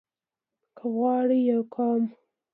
[0.77, 2.03] که غواړئ يو قوم